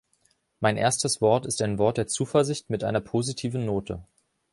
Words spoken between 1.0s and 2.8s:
Wort ist ein Wort der Zuversicht